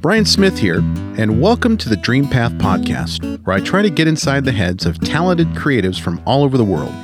Brian 0.00 0.24
Smith 0.24 0.58
here, 0.58 0.78
and 1.18 1.42
welcome 1.42 1.76
to 1.76 1.90
the 1.90 1.96
Dream 1.96 2.26
Path 2.26 2.52
Podcast, 2.52 3.44
where 3.44 3.54
I 3.54 3.60
try 3.60 3.82
to 3.82 3.90
get 3.90 4.08
inside 4.08 4.46
the 4.46 4.50
heads 4.50 4.86
of 4.86 4.98
talented 4.98 5.48
creatives 5.48 6.00
from 6.00 6.22
all 6.24 6.42
over 6.42 6.56
the 6.56 6.64
world. 6.64 6.94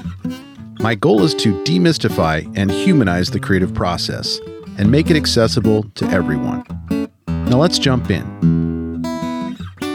My 0.78 0.94
goal 0.94 1.22
is 1.22 1.34
to 1.34 1.62
demystify 1.64 2.50
and 2.56 2.70
humanize 2.70 3.30
the 3.30 3.38
creative 3.38 3.74
process 3.74 4.40
and 4.78 4.90
make 4.90 5.10
it 5.10 5.16
accessible 5.16 5.82
to 5.96 6.06
everyone. 6.06 6.64
Now 7.28 7.58
let's 7.58 7.78
jump 7.78 8.10
in. 8.10 9.02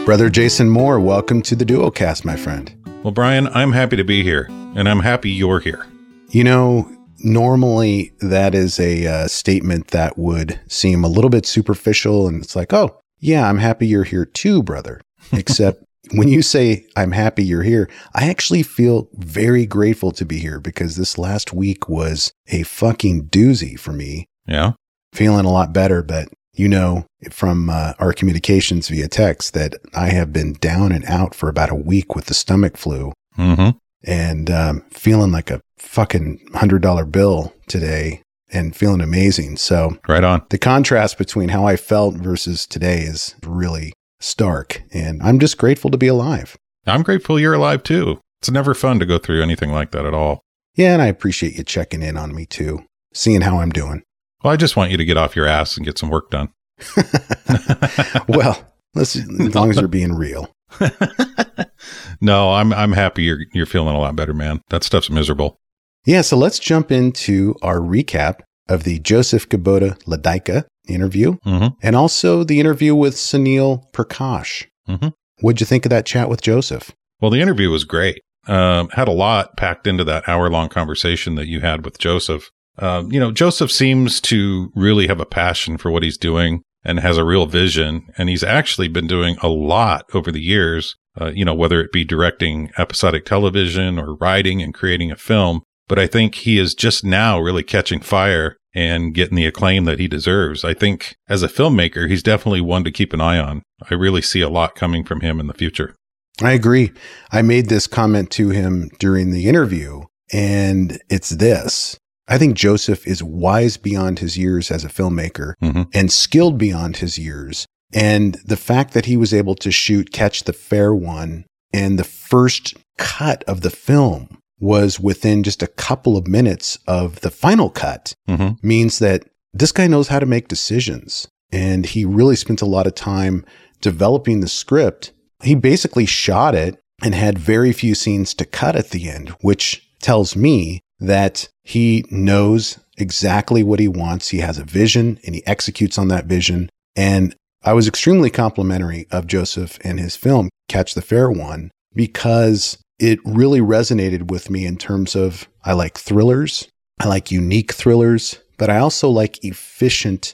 Brother 0.04 0.30
Jason 0.30 0.70
Moore, 0.70 1.00
welcome 1.00 1.42
to 1.42 1.56
the 1.56 1.64
Duocast, 1.64 2.24
my 2.24 2.36
friend. 2.36 2.72
Well, 3.02 3.12
Brian, 3.12 3.48
I'm 3.48 3.72
happy 3.72 3.96
to 3.96 4.04
be 4.04 4.22
here, 4.22 4.46
and 4.76 4.88
I'm 4.88 5.00
happy 5.00 5.32
you're 5.32 5.58
here. 5.58 5.84
You 6.28 6.44
know, 6.44 6.88
normally 7.24 8.12
that 8.20 8.54
is 8.54 8.78
a 8.78 9.06
uh, 9.06 9.28
statement 9.28 9.88
that 9.88 10.18
would 10.18 10.58
seem 10.68 11.04
a 11.04 11.08
little 11.08 11.30
bit 11.30 11.46
superficial 11.46 12.26
and 12.28 12.42
it's 12.42 12.56
like 12.56 12.72
oh 12.72 12.98
yeah 13.18 13.48
i'm 13.48 13.58
happy 13.58 13.86
you're 13.86 14.04
here 14.04 14.24
too 14.24 14.62
brother. 14.62 15.00
Except 15.32 15.82
when 16.14 16.28
you 16.28 16.42
say 16.42 16.84
i'm 16.96 17.12
happy 17.12 17.44
you're 17.44 17.62
here 17.62 17.88
i 18.14 18.28
actually 18.28 18.62
feel 18.62 19.08
very 19.14 19.66
grateful 19.66 20.10
to 20.10 20.24
be 20.24 20.38
here 20.38 20.58
because 20.60 20.96
this 20.96 21.16
last 21.16 21.52
week 21.52 21.88
was 21.88 22.32
a 22.48 22.62
fucking 22.64 23.26
doozy 23.28 23.78
for 23.78 23.92
me. 23.92 24.26
Yeah. 24.46 24.72
Feeling 25.12 25.46
a 25.46 25.52
lot 25.52 25.72
better 25.72 26.02
but 26.02 26.28
you 26.54 26.68
know 26.68 27.06
from 27.30 27.70
uh, 27.70 27.92
our 27.98 28.12
communications 28.12 28.88
via 28.88 29.08
text 29.08 29.54
that 29.54 29.74
i 29.94 30.08
have 30.08 30.32
been 30.32 30.54
down 30.54 30.92
and 30.92 31.04
out 31.06 31.34
for 31.34 31.48
about 31.48 31.70
a 31.70 31.74
week 31.74 32.14
with 32.14 32.26
the 32.26 32.34
stomach 32.34 32.76
flu. 32.76 33.12
Mm-hmm. 33.38 33.70
and 34.04 34.50
um, 34.50 34.84
feeling 34.90 35.32
like 35.32 35.50
a 35.50 35.62
fucking 35.82 36.40
hundred 36.54 36.82
dollar 36.82 37.04
bill 37.04 37.52
today 37.66 38.22
and 38.50 38.76
feeling 38.76 39.00
amazing. 39.00 39.56
So 39.56 39.98
right 40.08 40.24
on. 40.24 40.42
The 40.50 40.58
contrast 40.58 41.18
between 41.18 41.50
how 41.50 41.66
I 41.66 41.76
felt 41.76 42.14
versus 42.14 42.66
today 42.66 43.00
is 43.00 43.34
really 43.44 43.92
stark. 44.20 44.82
And 44.92 45.22
I'm 45.22 45.38
just 45.38 45.58
grateful 45.58 45.90
to 45.90 45.98
be 45.98 46.08
alive. 46.08 46.56
I'm 46.86 47.02
grateful 47.02 47.38
you're 47.38 47.54
alive 47.54 47.82
too. 47.82 48.20
It's 48.40 48.50
never 48.50 48.74
fun 48.74 48.98
to 48.98 49.06
go 49.06 49.18
through 49.18 49.42
anything 49.42 49.70
like 49.70 49.92
that 49.92 50.06
at 50.06 50.14
all. 50.14 50.40
Yeah, 50.74 50.94
and 50.94 51.02
I 51.02 51.06
appreciate 51.06 51.56
you 51.56 51.64
checking 51.64 52.02
in 52.02 52.16
on 52.16 52.34
me 52.34 52.46
too, 52.46 52.80
seeing 53.12 53.42
how 53.42 53.58
I'm 53.58 53.70
doing. 53.70 54.02
Well, 54.42 54.52
I 54.52 54.56
just 54.56 54.76
want 54.76 54.90
you 54.90 54.96
to 54.96 55.04
get 55.04 55.16
off 55.16 55.36
your 55.36 55.46
ass 55.46 55.76
and 55.76 55.86
get 55.86 55.98
some 55.98 56.10
work 56.10 56.30
done. 56.30 56.48
well, 58.28 58.74
let's 58.94 59.16
as 59.16 59.54
long 59.54 59.70
as 59.70 59.76
you're 59.76 59.88
being 59.88 60.14
real. 60.14 60.50
no, 62.20 62.52
I'm 62.52 62.72
I'm 62.72 62.92
happy 62.92 63.24
you're 63.24 63.40
you're 63.52 63.66
feeling 63.66 63.94
a 63.94 64.00
lot 64.00 64.16
better, 64.16 64.34
man. 64.34 64.62
That 64.70 64.82
stuff's 64.82 65.10
miserable. 65.10 65.58
Yeah, 66.04 66.22
so 66.22 66.36
let's 66.36 66.58
jump 66.58 66.90
into 66.90 67.54
our 67.62 67.78
recap 67.78 68.40
of 68.68 68.84
the 68.84 68.98
Josef 68.98 69.48
Kubota 69.48 70.02
Wladyka 70.04 70.64
interview 70.88 71.36
mm-hmm. 71.46 71.68
and 71.82 71.94
also 71.94 72.42
the 72.42 72.58
interview 72.58 72.94
with 72.94 73.14
Sunil 73.14 73.84
Perkash. 73.92 74.66
Mm-hmm. 74.88 75.08
What'd 75.40 75.60
you 75.60 75.66
think 75.66 75.86
of 75.86 75.90
that 75.90 76.06
chat 76.06 76.28
with 76.28 76.42
Joseph? 76.42 76.92
Well, 77.20 77.30
the 77.30 77.40
interview 77.40 77.70
was 77.70 77.84
great. 77.84 78.20
Um, 78.48 78.88
had 78.90 79.06
a 79.06 79.12
lot 79.12 79.56
packed 79.56 79.86
into 79.86 80.02
that 80.04 80.28
hour 80.28 80.50
long 80.50 80.68
conversation 80.68 81.36
that 81.36 81.46
you 81.46 81.60
had 81.60 81.84
with 81.84 81.98
Joseph. 81.98 82.50
Um, 82.78 83.12
you 83.12 83.20
know, 83.20 83.30
Joseph 83.30 83.70
seems 83.70 84.20
to 84.22 84.72
really 84.74 85.06
have 85.06 85.20
a 85.20 85.26
passion 85.26 85.78
for 85.78 85.90
what 85.90 86.02
he's 86.02 86.18
doing 86.18 86.62
and 86.84 86.98
has 86.98 87.16
a 87.16 87.24
real 87.24 87.46
vision. 87.46 88.08
And 88.18 88.28
he's 88.28 88.42
actually 88.42 88.88
been 88.88 89.06
doing 89.06 89.36
a 89.40 89.48
lot 89.48 90.04
over 90.14 90.32
the 90.32 90.40
years, 90.40 90.96
uh, 91.20 91.30
you 91.32 91.44
know, 91.44 91.54
whether 91.54 91.80
it 91.80 91.92
be 91.92 92.04
directing 92.04 92.72
episodic 92.76 93.24
television 93.24 93.98
or 94.00 94.16
writing 94.16 94.60
and 94.60 94.74
creating 94.74 95.12
a 95.12 95.16
film 95.16 95.62
but 95.92 95.98
I 95.98 96.06
think 96.06 96.36
he 96.36 96.58
is 96.58 96.74
just 96.74 97.04
now 97.04 97.38
really 97.38 97.62
catching 97.62 98.00
fire 98.00 98.56
and 98.74 99.12
getting 99.12 99.36
the 99.36 99.44
acclaim 99.44 99.84
that 99.84 99.98
he 99.98 100.08
deserves. 100.08 100.64
I 100.64 100.72
think 100.72 101.16
as 101.28 101.42
a 101.42 101.48
filmmaker, 101.48 102.08
he's 102.08 102.22
definitely 102.22 102.62
one 102.62 102.82
to 102.84 102.90
keep 102.90 103.12
an 103.12 103.20
eye 103.20 103.38
on. 103.38 103.60
I 103.90 103.92
really 103.92 104.22
see 104.22 104.40
a 104.40 104.48
lot 104.48 104.74
coming 104.74 105.04
from 105.04 105.20
him 105.20 105.38
in 105.38 105.48
the 105.48 105.52
future. 105.52 105.94
I 106.40 106.52
agree. 106.52 106.92
I 107.30 107.42
made 107.42 107.68
this 107.68 107.86
comment 107.86 108.30
to 108.30 108.48
him 108.48 108.88
during 109.00 109.32
the 109.32 109.50
interview, 109.50 110.04
and 110.32 110.98
it's 111.10 111.28
this. 111.28 111.98
I 112.26 112.38
think 112.38 112.56
Joseph 112.56 113.06
is 113.06 113.22
wise 113.22 113.76
beyond 113.76 114.20
his 114.20 114.38
years 114.38 114.70
as 114.70 114.86
a 114.86 114.88
filmmaker 114.88 115.56
mm-hmm. 115.62 115.82
and 115.92 116.10
skilled 116.10 116.56
beyond 116.56 116.96
his 116.96 117.18
years. 117.18 117.66
And 117.92 118.36
the 118.46 118.56
fact 118.56 118.94
that 118.94 119.04
he 119.04 119.18
was 119.18 119.34
able 119.34 119.56
to 119.56 119.70
shoot 119.70 120.10
Catch 120.10 120.44
the 120.44 120.54
Fair 120.54 120.94
One 120.94 121.44
and 121.70 121.98
the 121.98 122.04
first 122.04 122.78
cut 122.96 123.44
of 123.44 123.60
the 123.60 123.68
film 123.68 124.38
was 124.62 125.00
within 125.00 125.42
just 125.42 125.62
a 125.62 125.66
couple 125.66 126.16
of 126.16 126.28
minutes 126.28 126.78
of 126.86 127.20
the 127.20 127.30
final 127.30 127.68
cut 127.68 128.14
mm-hmm. 128.28 128.66
means 128.66 129.00
that 129.00 129.24
this 129.52 129.72
guy 129.72 129.88
knows 129.88 130.08
how 130.08 130.20
to 130.20 130.24
make 130.24 130.48
decisions. 130.48 131.28
And 131.50 131.84
he 131.84 132.04
really 132.04 132.36
spent 132.36 132.62
a 132.62 132.66
lot 132.66 132.86
of 132.86 132.94
time 132.94 133.44
developing 133.80 134.40
the 134.40 134.48
script. 134.48 135.12
He 135.42 135.56
basically 135.56 136.06
shot 136.06 136.54
it 136.54 136.78
and 137.02 137.14
had 137.14 137.38
very 137.38 137.72
few 137.72 137.96
scenes 137.96 138.32
to 138.34 138.44
cut 138.44 138.76
at 138.76 138.90
the 138.90 139.10
end, 139.10 139.30
which 139.40 139.86
tells 140.00 140.36
me 140.36 140.80
that 141.00 141.48
he 141.64 142.04
knows 142.10 142.78
exactly 142.96 143.64
what 143.64 143.80
he 143.80 143.88
wants. 143.88 144.28
He 144.28 144.38
has 144.38 144.58
a 144.58 144.64
vision 144.64 145.18
and 145.26 145.34
he 145.34 145.44
executes 145.44 145.98
on 145.98 146.06
that 146.08 146.26
vision. 146.26 146.70
And 146.94 147.34
I 147.64 147.72
was 147.72 147.88
extremely 147.88 148.30
complimentary 148.30 149.06
of 149.10 149.26
Joseph 149.26 149.78
and 149.82 149.98
his 149.98 150.14
film, 150.14 150.50
Catch 150.68 150.94
the 150.94 151.02
Fair 151.02 151.30
One, 151.30 151.72
because 151.94 152.78
it 152.98 153.18
really 153.24 153.60
resonated 153.60 154.30
with 154.30 154.50
me 154.50 154.66
in 154.66 154.76
terms 154.76 155.14
of 155.14 155.48
I 155.64 155.72
like 155.72 155.98
thrillers, 155.98 156.68
I 157.00 157.08
like 157.08 157.30
unique 157.30 157.72
thrillers, 157.72 158.38
but 158.58 158.70
I 158.70 158.78
also 158.78 159.08
like 159.08 159.42
efficient 159.44 160.32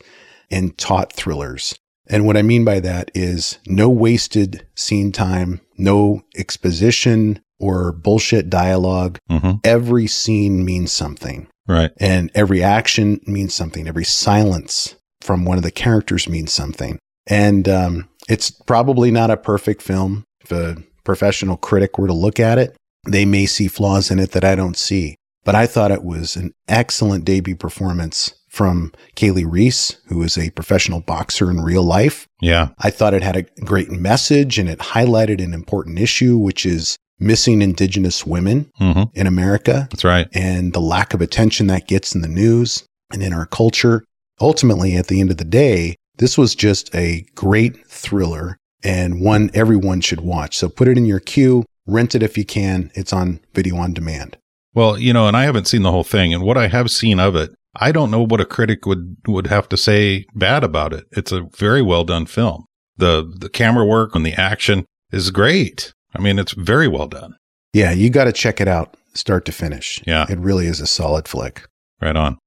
and 0.50 0.76
taut 0.76 1.12
thrillers. 1.12 1.74
And 2.08 2.26
what 2.26 2.36
I 2.36 2.42
mean 2.42 2.64
by 2.64 2.80
that 2.80 3.10
is 3.14 3.58
no 3.66 3.90
wasted 3.90 4.66
scene 4.74 5.12
time, 5.12 5.60
no 5.76 6.22
exposition 6.36 7.40
or 7.60 7.92
bullshit 7.92 8.48
dialog 8.48 9.18
mm-hmm. 9.30 9.58
Every 9.64 10.06
scene 10.06 10.64
means 10.64 10.92
something. 10.92 11.48
Right. 11.66 11.90
And 11.98 12.30
every 12.34 12.62
action 12.62 13.20
means 13.26 13.54
something. 13.54 13.86
Every 13.86 14.04
silence 14.04 14.94
from 15.20 15.44
one 15.44 15.58
of 15.58 15.64
the 15.64 15.70
characters 15.70 16.28
means 16.28 16.52
something. 16.52 16.98
And 17.26 17.68
um, 17.68 18.08
it's 18.28 18.50
probably 18.50 19.10
not 19.10 19.30
a 19.30 19.36
perfect 19.36 19.82
film. 19.82 20.24
If 20.40 20.52
a 20.52 20.76
professional 21.08 21.56
critic 21.56 21.96
were 21.96 22.06
to 22.06 22.12
look 22.12 22.38
at 22.38 22.58
it, 22.58 22.76
they 23.06 23.24
may 23.24 23.46
see 23.46 23.66
flaws 23.66 24.10
in 24.10 24.18
it 24.18 24.32
that 24.32 24.44
I 24.44 24.54
don't 24.54 24.76
see. 24.76 25.16
But 25.42 25.54
I 25.54 25.66
thought 25.66 25.90
it 25.90 26.04
was 26.04 26.36
an 26.36 26.52
excellent 26.68 27.24
debut 27.24 27.56
performance 27.56 28.34
from 28.50 28.92
Kali 29.16 29.46
Reis, 29.46 29.96
who 30.08 30.22
is 30.22 30.36
a 30.36 30.50
professional 30.50 31.00
boxer 31.00 31.50
in 31.50 31.62
real 31.62 31.82
life. 31.82 32.26
Yeah. 32.42 32.68
I 32.78 32.90
thought 32.90 33.14
it 33.14 33.22
had 33.22 33.36
a 33.36 33.46
great 33.64 33.90
message 33.90 34.58
and 34.58 34.68
it 34.68 34.80
highlighted 34.80 35.42
an 35.42 35.54
important 35.54 35.98
issue, 35.98 36.36
which 36.36 36.66
is 36.66 36.98
missing 37.18 37.62
indigenous 37.62 38.26
women 38.26 38.70
mm-hmm. 38.78 39.04
in 39.14 39.26
America. 39.26 39.88
That's 39.90 40.04
right. 40.04 40.28
And 40.34 40.74
the 40.74 40.80
lack 40.80 41.14
of 41.14 41.22
attention 41.22 41.68
that 41.68 41.88
gets 41.88 42.14
in 42.14 42.20
the 42.20 42.28
news 42.28 42.84
and 43.10 43.22
in 43.22 43.32
our 43.32 43.46
culture. 43.46 44.04
Ultimately, 44.42 44.94
at 44.94 45.06
the 45.06 45.22
end 45.22 45.30
of 45.30 45.38
the 45.38 45.44
day, 45.46 45.96
this 46.18 46.36
was 46.36 46.54
just 46.54 46.94
a 46.94 47.24
great 47.34 47.86
thriller 47.86 48.58
and 48.82 49.20
one 49.20 49.50
everyone 49.54 50.00
should 50.00 50.20
watch. 50.20 50.56
So 50.56 50.68
put 50.68 50.88
it 50.88 50.98
in 50.98 51.06
your 51.06 51.20
queue, 51.20 51.64
rent 51.86 52.14
it 52.14 52.22
if 52.22 52.38
you 52.38 52.44
can. 52.44 52.90
It's 52.94 53.12
on 53.12 53.40
video 53.54 53.76
on 53.76 53.92
demand. 53.92 54.36
Well, 54.74 54.98
you 54.98 55.12
know, 55.12 55.26
and 55.26 55.36
I 55.36 55.44
haven't 55.44 55.66
seen 55.66 55.82
the 55.82 55.90
whole 55.90 56.04
thing, 56.04 56.32
and 56.32 56.42
what 56.42 56.56
I 56.58 56.68
have 56.68 56.90
seen 56.90 57.18
of 57.18 57.34
it, 57.34 57.50
I 57.74 57.90
don't 57.92 58.10
know 58.10 58.24
what 58.24 58.40
a 58.40 58.46
critic 58.46 58.86
would 58.86 59.16
would 59.26 59.46
have 59.46 59.68
to 59.70 59.76
say 59.76 60.26
bad 60.34 60.64
about 60.64 60.92
it. 60.92 61.04
It's 61.12 61.32
a 61.32 61.48
very 61.56 61.82
well 61.82 62.04
done 62.04 62.26
film. 62.26 62.64
The 62.96 63.32
the 63.38 63.48
camera 63.48 63.84
work 63.84 64.14
and 64.14 64.24
the 64.24 64.34
action 64.34 64.84
is 65.12 65.30
great. 65.30 65.92
I 66.14 66.20
mean, 66.20 66.38
it's 66.38 66.52
very 66.52 66.88
well 66.88 67.06
done. 67.06 67.36
Yeah, 67.72 67.92
you 67.92 68.10
got 68.10 68.24
to 68.24 68.32
check 68.32 68.60
it 68.60 68.68
out 68.68 68.96
start 69.18 69.44
to 69.46 69.52
finish. 69.52 70.02
Yeah. 70.06 70.26
It 70.28 70.38
really 70.38 70.66
is 70.66 70.80
a 70.80 70.86
solid 70.86 71.28
flick. 71.28 71.66
Right 72.00 72.16
on. 72.16 72.38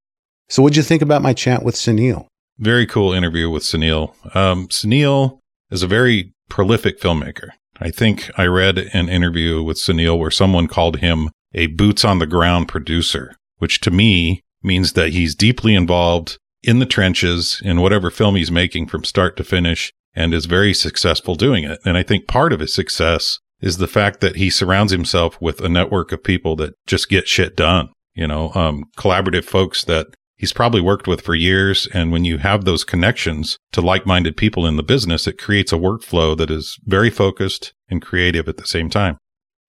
So 0.49 0.63
what'd 0.63 0.77
you 0.77 0.83
think 0.83 1.01
about 1.01 1.21
my 1.21 1.33
chat 1.33 1.63
with 1.63 1.75
Sunil? 1.75 2.27
Very 2.57 2.85
cool 2.85 3.13
interview 3.13 3.49
with 3.49 3.63
Sunil. 3.63 4.13
Um, 4.35 4.67
Sunil 4.67 5.39
is 5.71 5.83
a 5.83 5.87
very 5.87 6.33
prolific 6.49 6.99
filmmaker. 6.99 7.49
I 7.79 7.89
think 7.89 8.29
I 8.37 8.45
read 8.45 8.77
an 8.77 9.09
interview 9.09 9.63
with 9.63 9.77
Sunil 9.77 10.19
where 10.19 10.29
someone 10.29 10.67
called 10.67 10.97
him 10.97 11.29
a 11.53 11.67
boots 11.67 12.05
on 12.05 12.19
the 12.19 12.27
ground 12.27 12.67
producer, 12.67 13.35
which 13.57 13.81
to 13.81 13.91
me 13.91 14.43
means 14.61 14.93
that 14.93 15.09
he's 15.09 15.33
deeply 15.33 15.73
involved 15.73 16.37
in 16.61 16.79
the 16.79 16.85
trenches 16.85 17.61
in 17.65 17.81
whatever 17.81 18.11
film 18.11 18.35
he's 18.35 18.51
making 18.51 18.87
from 18.87 19.03
start 19.03 19.35
to 19.37 19.43
finish 19.43 19.91
and 20.13 20.33
is 20.33 20.45
very 20.45 20.73
successful 20.73 21.35
doing 21.35 21.63
it. 21.63 21.79
And 21.85 21.97
I 21.97 22.03
think 22.03 22.27
part 22.27 22.53
of 22.53 22.59
his 22.59 22.73
success 22.73 23.39
is 23.61 23.77
the 23.77 23.87
fact 23.87 24.21
that 24.21 24.35
he 24.35 24.49
surrounds 24.49 24.91
himself 24.91 25.39
with 25.41 25.61
a 25.61 25.69
network 25.69 26.11
of 26.11 26.23
people 26.23 26.55
that 26.57 26.73
just 26.85 27.09
get 27.09 27.27
shit 27.27 27.55
done. 27.55 27.89
You 28.13 28.27
know, 28.27 28.51
um, 28.53 28.85
collaborative 28.97 29.45
folks 29.45 29.83
that 29.85 30.07
he's 30.41 30.51
probably 30.51 30.81
worked 30.81 31.07
with 31.07 31.21
for 31.21 31.35
years. 31.35 31.87
And 31.93 32.11
when 32.11 32.25
you 32.25 32.39
have 32.39 32.65
those 32.65 32.83
connections 32.83 33.59
to 33.73 33.79
like 33.79 34.07
minded 34.07 34.35
people 34.35 34.65
in 34.65 34.75
the 34.75 34.81
business, 34.83 35.27
it 35.27 35.37
creates 35.37 35.71
a 35.71 35.77
workflow 35.77 36.35
that 36.35 36.49
is 36.49 36.79
very 36.85 37.11
focused 37.11 37.73
and 37.89 38.01
creative 38.01 38.49
at 38.49 38.57
the 38.57 38.65
same 38.65 38.89
time. 38.89 39.17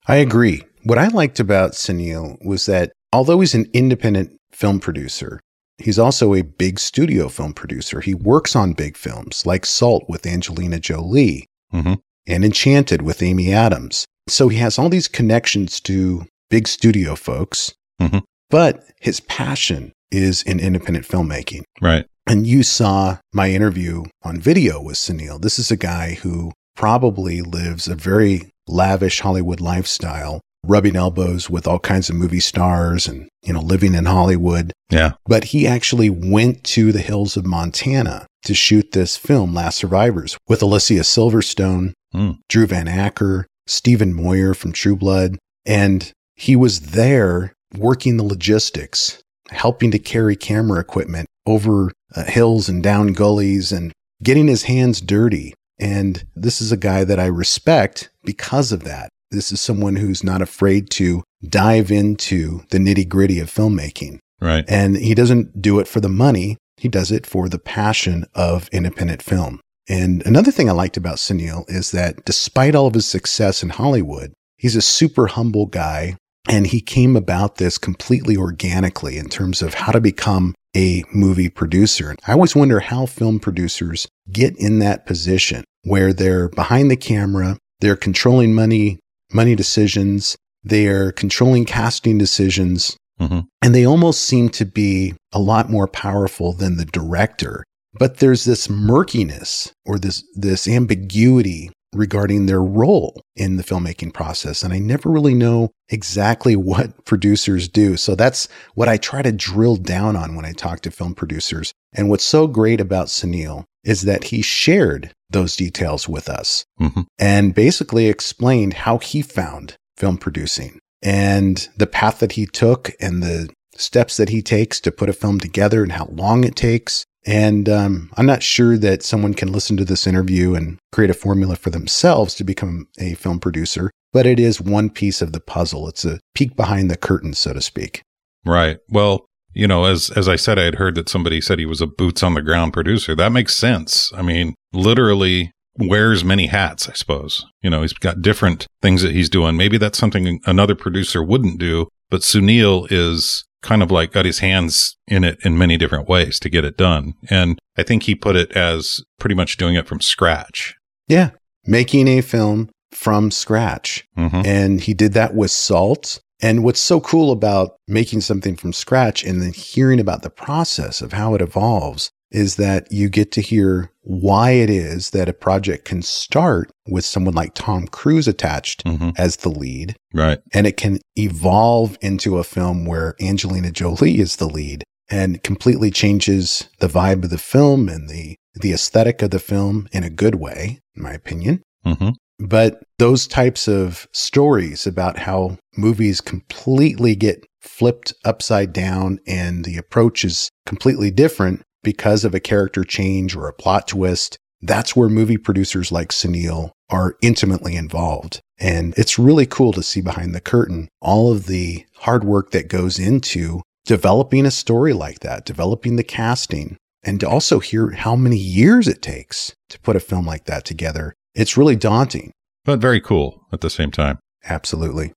I 0.09 0.17
agree. 0.17 0.63
What 0.85 0.97
I 0.97 1.09
liked 1.09 1.39
about 1.39 1.73
Sunil 1.73 2.43
was 2.43 2.65
that 2.67 2.91
although 3.13 3.41
he's 3.41 3.55
an 3.55 3.67
independent 3.75 4.35
film 4.51 4.81
producer, 4.81 5.39
he's 5.77 5.99
also 5.99 6.33
a 6.35 6.43
big 6.43 6.79
studio 6.81 7.29
film 7.29 7.53
producer. 7.53 8.01
He 8.01 8.15
works 8.15 8.57
on 8.57 8.73
big 8.73 8.97
films 8.97 9.45
like 9.45 9.67
Salt 9.67 10.05
with 10.09 10.27
Angelina 10.27 10.81
Jolie 10.81 11.47
Mhm. 11.73 11.99
and 12.27 12.45
Enchanted 12.47 13.03
with 13.03 13.23
Amy 13.23 13.53
Adams. 13.53 14.07
So 14.27 14.49
he 14.49 14.57
has 14.57 14.79
all 14.79 14.89
these 14.89 15.07
connections 15.09 15.81
to 15.81 16.25
big 16.49 16.67
studio 16.67 17.15
folks, 17.15 17.75
Mhm. 18.01 18.23
but 18.49 18.85
his 19.01 19.21
passion 19.21 19.93
is 20.13 20.43
in 20.43 20.61
independent 20.61 21.07
filmmaking. 21.07 21.63
Right. 21.81 22.07
And 22.27 22.47
you 22.47 22.63
saw 22.63 23.19
my 23.33 23.51
interview 23.51 24.05
on 24.23 24.39
video 24.39 24.81
with 24.81 24.97
Sunil. 24.97 25.41
This 25.41 25.59
is 25.59 25.71
a 25.71 25.77
guy 25.77 26.15
who 26.23 26.53
probably 26.77 27.43
lives 27.43 27.89
a 27.89 27.95
very 27.95 28.51
lavish 28.69 29.21
Hollywood 29.21 29.61
lifestyle, 29.61 30.41
rubbing 30.65 30.95
elbows 30.95 31.51
with 31.51 31.67
all 31.67 31.81
kinds 31.81 32.09
of 32.09 32.17
movie 32.17 32.41
stars 32.41 33.09
and, 33.09 33.29
you 33.43 33.53
know, 33.53 33.61
living 33.61 33.95
in 33.95 34.05
Hollywood. 34.05 34.73
Yeah. 34.91 35.13
But 35.27 35.45
he 35.45 35.67
actually 35.67 36.11
went 36.11 36.63
to 36.65 36.93
the 36.93 37.01
hills 37.01 37.37
of 37.37 37.45
Montana 37.45 38.27
to 38.45 38.55
shoot 38.55 38.93
this 38.93 39.17
film, 39.17 39.55
Last 39.55 39.79
Survivors, 39.79 40.39
with 40.49 40.63
Alicia 40.63 41.01
Silverstone, 41.03 41.93
Hmm. 42.13 42.33
Drew 42.51 42.67
Van 42.67 42.89
Acker, 42.89 43.47
Stephen 43.67 44.13
Moyer 44.13 44.53
from 44.53 44.73
True 44.73 44.97
Blood. 44.97 45.39
And 45.65 46.13
he 46.37 46.57
was 46.57 46.81
there 46.91 47.55
working 47.75 48.17
the 48.19 48.23
logistics, 48.25 49.22
helping 49.53 49.91
to 49.91 49.99
carry 49.99 50.37
camera 50.37 50.81
equipment 50.81 51.29
over 51.47 51.91
uh, 52.15 52.25
hills 52.25 52.69
and 52.69 52.83
down 52.83 53.13
gullies 53.13 53.73
and 53.73 53.93
getting 54.23 54.49
his 54.49 54.65
hands 54.65 55.01
dirty. 55.01 55.55
And 55.79 56.25
this 56.37 56.61
is 56.61 56.71
a 56.73 56.77
guy 56.77 57.05
that 57.05 57.19
I 57.19 57.27
respect 57.27 58.11
because 58.25 58.73
of 58.73 58.85
that. 58.85 59.09
This 59.31 59.51
is 59.51 59.61
someone 59.61 59.97
who's 59.97 60.23
not 60.23 60.43
afraid 60.43 60.91
to 60.91 61.25
dive 61.49 61.91
into 61.91 62.63
the 62.71 62.79
nitty 62.79 63.09
gritty 63.09 63.41
of 63.41 63.51
filmmaking. 63.51 64.19
Right. 64.41 64.65
And 64.69 64.97
he 64.97 65.15
doesn't 65.15 65.63
do 65.63 65.79
it 65.79 65.89
for 65.89 66.01
the 66.01 66.09
money, 66.09 66.59
he 66.77 66.89
does 66.89 67.11
it 67.11 67.27
for 67.27 67.49
the 67.49 67.59
passion 67.59 68.27
of 68.35 68.69
independent 68.71 69.23
film. 69.23 69.61
And 69.89 70.25
another 70.27 70.51
thing 70.51 70.69
I 70.69 70.73
liked 70.73 70.97
about 70.97 71.17
Sunil 71.17 71.69
is 71.69 71.91
that 71.91 72.25
despite 72.25 72.75
all 72.75 72.87
of 72.87 72.95
his 72.95 73.07
success 73.07 73.63
in 73.63 73.71
Hollywood, 73.71 74.33
he's 74.57 74.77
a 74.77 74.83
super 74.83 75.29
humble 75.29 75.67
guy. 75.67 76.17
And 76.49 76.67
he 76.67 76.81
came 76.81 77.17
about 77.17 77.57
this 77.57 77.79
completely 77.79 78.37
organically 78.37 79.17
in 79.17 79.29
terms 79.29 79.63
of 79.63 79.75
how 79.75 79.93
to 79.93 80.01
become 80.01 80.55
a 80.77 81.05
movie 81.13 81.49
producer. 81.49 82.11
And 82.11 82.19
I 82.27 82.33
always 82.33 82.57
wonder 82.57 82.81
how 82.81 83.07
film 83.07 83.39
producers 83.39 84.09
get 84.31 84.57
in 84.57 84.79
that 84.81 85.07
position 85.07 85.65
where 85.85 86.13
they're 86.13 86.49
behind 86.49 86.91
the 86.91 86.97
camera, 86.97 87.59
they're 87.81 87.97
controlling 87.97 88.55
money, 88.55 88.99
money 89.33 89.55
decisions, 89.55 90.37
they're 90.65 91.13
controlling 91.13 91.65
casting 91.65 92.19
decisions, 92.19 92.97
Mhm. 93.21 93.47
and 93.61 93.75
they 93.75 93.85
almost 93.85 94.23
seem 94.23 94.49
to 94.51 94.65
be 94.65 95.15
a 95.33 95.39
lot 95.41 95.71
more 95.71 95.87
powerful 95.89 96.53
than 96.53 96.77
the 96.77 96.85
director. 96.85 97.65
But 97.99 98.19
there's 98.19 98.45
this 98.45 98.71
murkiness 98.71 99.71
or 99.85 99.99
this 99.99 100.25
this 100.35 100.67
ambiguity 100.67 101.71
regarding 101.95 102.47
their 102.47 102.63
role 102.63 103.21
in 103.37 103.57
the 103.57 103.63
filmmaking 103.63 104.13
process. 104.15 104.63
And 104.63 104.73
I 104.73 104.79
never 104.79 105.11
really 105.11 105.35
know 105.35 105.71
exactly 105.89 106.57
what 106.57 107.05
producers 107.05 107.69
do. 107.69 107.97
So 107.97 108.15
that's 108.15 108.49
what 108.75 108.89
I 108.89 108.97
try 108.97 109.23
to 109.23 109.33
drill 109.33 109.77
down 109.77 110.17
on 110.17 110.35
when 110.35 110.45
I 110.45 110.53
talk 110.53 110.81
to 110.81 110.91
film 110.91 111.15
producers. 111.15 111.73
And 111.93 112.09
what's 112.09 112.25
so 112.25 112.47
great 112.47 112.81
about 112.81 113.09
Sunil 113.09 113.65
is 113.85 114.03
that 114.03 114.25
he 114.25 114.43
shared 114.43 115.13
those 115.31 115.57
details 115.57 116.09
with 116.09 116.29
us 116.29 116.65
Mhm. 116.81 117.05
and 117.19 117.55
basically 117.55 118.07
explained 118.07 118.75
how 118.75 118.99
he 118.99 119.23
found 119.23 119.75
film 119.97 120.17
producing 120.19 120.79
and 121.03 121.69
the 121.77 121.87
path 121.87 122.19
that 122.21 122.33
he 122.33 122.47
took 122.47 122.93
and 123.01 123.23
the 123.23 123.49
steps 123.77 124.17
that 124.19 124.29
he 124.29 124.43
takes 124.43 124.79
to 124.81 124.93
put 124.93 125.09
a 125.09 125.13
film 125.15 125.41
together 125.41 125.83
and 125.83 125.93
how 125.93 126.07
long 126.13 126.45
it 126.45 126.55
takes. 126.55 127.05
And 127.25 127.69
um, 127.69 128.11
I'm 128.17 128.27
not 128.27 128.43
sure 128.43 128.77
that 128.79 129.03
someone 129.03 129.35
can 129.35 129.53
listen 129.53 129.77
to 129.77 129.85
this 129.85 130.07
interview 130.07 130.55
and 130.55 130.79
create 130.91 131.11
a 131.11 131.15
formula 131.15 131.57
for 131.57 131.71
themselves 131.71 132.35
to 132.35 132.45
become 132.45 132.89
a 132.99 133.15
film 133.15 133.39
producer, 133.39 133.91
but 134.13 134.27
it 134.27 134.41
is 134.41 134.61
one 134.61 134.91
piece 134.91 135.23
of 135.23 135.33
the 135.33 135.41
puzzle. 135.41 135.89
It's 135.89 136.05
a 136.05 136.19
peek 136.35 136.57
behind 136.57 136.91
the 136.91 136.97
curtain, 136.97 137.35
so 137.35 137.53
to 137.53 137.61
speak. 137.61 138.03
Right. 138.45 138.79
Well, 138.89 139.27
you 139.55 139.69
know, 139.69 139.85
as 139.85 140.11
as 140.11 140.29
I 140.29 140.37
said, 140.37 140.59
I 140.59 140.65
had 140.65 140.77
heard 140.77 140.95
that 140.95 141.09
somebody 141.09 141.41
said 141.41 141.59
he 141.59 141.67
was 141.67 141.81
a 141.81 141.87
boots 141.87 142.23
on 142.23 142.35
the 142.35 142.43
ground 142.43 142.73
producer. 142.73 143.15
That 143.15 143.33
makes 143.33 143.55
sense. 143.55 144.11
I 144.15 144.23
mean, 144.23 144.55
literally 144.73 145.53
wears 145.77 146.25
many 146.25 146.47
hats, 146.47 146.89
I 146.89 146.93
suppose. 146.95 147.47
You 147.63 147.71
know, 147.71 147.83
he's 147.83 147.93
got 147.93 148.23
different 148.23 148.67
things 148.81 149.03
that 149.03 149.13
he's 149.13 149.29
doing. 149.29 149.57
Maybe 149.57 149.79
that's 149.79 149.99
something 149.99 150.41
another 150.47 150.75
producer 150.75 151.23
wouldn't 151.23 151.59
do, 151.59 151.89
but 152.11 152.23
Sunil 152.23 152.87
is 152.91 153.45
kind 153.63 153.83
of 153.83 153.91
like 153.91 154.13
got 154.13 154.25
his 154.25 154.41
hands 154.41 154.97
in 155.07 155.25
it 155.25 155.39
in 155.45 155.57
many 155.57 155.77
different 155.77 156.09
ways 156.09 156.39
to 156.41 156.51
get 156.51 156.65
it 156.65 156.77
done. 156.77 157.15
And 157.31 157.59
I 157.77 157.83
think 157.83 158.03
he 158.05 158.15
put 158.15 158.37
it 158.37 158.53
as 158.53 159.01
pretty 159.19 159.35
much 159.35 159.57
doing 159.57 159.77
it 159.77 159.87
from 159.87 160.01
scratch. 160.01 160.75
Yeah. 161.09 161.31
Making 161.65 162.09
a 162.09 162.21
film 162.21 162.71
from 162.91 163.31
scratch. 163.31 164.05
hmm 164.17 164.43
And 164.45 164.81
he 164.81 164.95
did 164.95 165.13
that 165.15 165.35
with 165.35 165.51
Salt. 165.51 166.21
And 166.41 166.65
what's 166.65 166.81
so 166.81 167.01
cool 167.01 167.31
about 167.31 167.77
making 167.87 168.21
something 168.21 168.57
from 168.57 168.73
scratch 168.73 169.23
and 169.23 169.41
then 169.41 169.53
hearing 169.53 170.01
about 170.01 170.23
the 170.23 170.31
process 170.31 171.01
of 171.01 171.13
how 171.13 171.35
it 171.35 171.41
evolves 171.41 172.11
is 172.35 172.57
that 172.57 172.91
you 172.91 173.09
get 173.09 173.31
to 173.33 173.41
hear 173.41 173.91
why 174.03 174.51
it 174.53 174.69
is 174.71 175.11
that 175.11 175.29
a 175.29 175.33
project 175.33 175.85
can 175.85 176.03
start 176.03 176.71
with 176.89 177.05
someone 177.05 177.35
like 177.35 177.55
Tom 177.55 177.87
Cruise 177.87 178.27
attached 178.27 178.83
hmm 178.87 179.11
as 179.17 179.37
the 179.37 179.49
lead, 179.51 179.95
Right. 180.13 180.41
and 180.53 180.67
it 180.67 180.77
can 180.77 180.99
evolve 181.17 181.97
into 182.01 182.39
a 182.39 182.45
film 182.45 182.85
where 182.85 183.15
Angelina 183.21 183.71
Jolie 183.71 184.19
is 184.19 184.37
the 184.37 184.49
lead 184.49 184.83
and 185.11 185.43
completely 185.43 185.91
changes 185.91 186.69
the 186.81 186.89
vibe 186.89 187.25
of 187.25 187.31
the 187.31 187.39
film 187.39 187.89
and 187.89 188.09
the 188.09 188.37
the 188.55 188.73
aesthetic 188.73 189.23
of 189.23 189.31
the 189.31 189.39
film 189.39 189.89
in 189.93 190.05
a 190.05 190.11
good 190.11 190.35
way, 190.35 190.79
in 190.97 191.03
my 191.03 191.13
opinion. 191.13 191.63
hmm 191.85 192.11
But 192.39 192.83
those 192.99 193.27
types 193.27 193.69
of 193.69 194.07
stories 194.13 194.87
about 194.87 195.19
how 195.19 195.59
movies 195.77 196.21
completely 196.21 197.15
get 197.15 197.47
flipped 197.61 198.13
upside 198.25 198.73
down 198.73 199.21
and 199.27 199.65
the 199.65 199.77
approach 199.77 200.25
is 200.25 200.49
completely 200.67 201.11
different 201.11 201.63
because 201.83 202.25
of 202.25 202.35
a 202.35 202.41
character 202.41 202.85
change 202.85 203.35
or 203.37 203.49
a 203.49 203.53
plot 203.53 203.89
twist, 203.89 204.37
that's 204.61 204.95
where 204.95 205.09
movie 205.09 205.37
producers 205.37 205.91
like 205.91 206.11
Sunil 206.11 206.71
are 206.89 207.17
intimately 207.23 207.75
involved. 207.75 208.41
And 208.59 208.95
it's 208.97 209.19
really 209.19 209.47
cool 209.47 209.73
to 209.73 209.83
see 209.83 210.01
behind 210.01 210.35
the 210.35 210.41
curtain 210.41 210.89
all 211.01 211.33
of 211.33 211.47
the 211.47 211.85
hard 211.97 212.23
work 212.23 212.53
that 212.53 212.69
goes 212.69 212.99
into 212.99 213.63
developing 213.85 214.47
a 214.47 214.51
story 214.53 214.93
like 214.93 215.21
that, 215.21 215.45
developing 215.45 215.97
the 215.97 216.05
casting, 216.05 216.77
and 217.03 217.19
to 217.19 217.29
also 217.29 217.59
hear 217.59 217.91
how 217.91 218.15
many 218.15 218.37
years 218.37 218.87
it 218.87 219.03
takes 219.03 219.53
to 219.69 219.81
put 219.81 219.97
a 219.97 220.01
film 220.01 220.25
like 220.27 220.45
that 220.45 220.65
together. 220.65 221.13
It's 221.35 221.57
really 221.57 221.75
daunting. 221.75 222.31
But 222.65 222.79
very 222.79 223.01
cool 223.01 223.45
at 223.53 223.61
the 223.61 223.71
same 223.71 223.91
time. 223.91 224.21
Absolutely. 224.45 225.13